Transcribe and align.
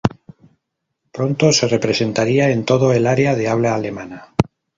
Pronto 1.11 1.51
se 1.53 1.67
representaría 1.67 2.49
en 2.49 2.65
toda 2.65 2.95
el 2.97 3.05
área 3.05 3.35
de 3.35 3.47
habla 3.47 3.75
alemana. 3.75 4.33